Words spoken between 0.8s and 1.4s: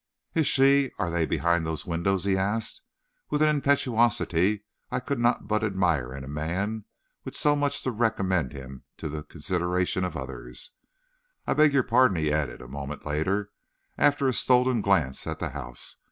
are they